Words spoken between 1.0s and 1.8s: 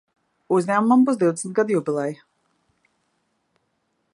būs divdesmit gadu